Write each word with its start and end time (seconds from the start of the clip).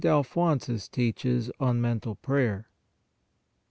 ALPHONSUS 0.03 0.87
TEACHES 0.89 1.51
ON 1.59 1.79
MENTAL 1.79 2.15
PRAYER. 2.15 2.65